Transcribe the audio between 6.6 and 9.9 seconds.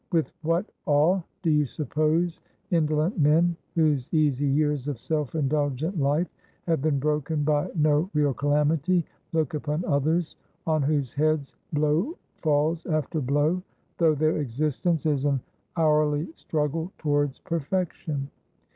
have been broken by no real calamity, look upon